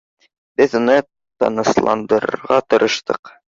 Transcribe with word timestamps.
—Беҙ 0.61 0.73
уны 0.79 0.95
тынысландырырға 1.45 2.61
тырыштыҡ. 2.71 3.35